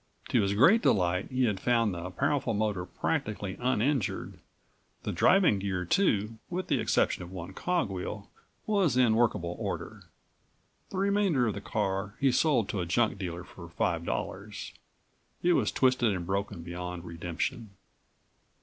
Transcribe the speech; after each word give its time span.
To 0.29 0.41
his 0.41 0.55
great 0.55 0.81
delight 0.81 1.29
he 1.29 1.43
had 1.43 1.59
found 1.59 1.93
the 1.93 2.09
powerful 2.09 2.55
motor 2.55 2.85
practically 2.87 3.55
uninjured. 3.59 4.39
The 5.03 5.11
driving 5.11 5.59
gear 5.59 5.85
too, 5.85 6.39
with 6.49 6.69
the 6.69 6.79
exception 6.79 7.21
of 7.21 7.31
one 7.31 7.53
cog 7.53 7.89
wheel, 7.91 8.27
was 8.65 8.97
in 8.97 9.13
workable 9.13 9.55
order. 9.59 10.05
The 10.89 10.97
remainder 10.97 11.45
of 11.45 11.53
the 11.53 11.61
car 11.61 12.15
he 12.19 12.31
sold 12.31 12.67
to 12.69 12.81
a 12.81 12.85
junk 12.87 13.19
dealer 13.19 13.43
for 13.43 13.69
five 13.69 14.03
dollars. 14.03 14.73
It 15.43 15.53
was 15.53 15.71
twisted 15.71 16.11
and 16.15 16.25
broken 16.25 16.63
beyond 16.63 17.05
redemption. 17.05 17.69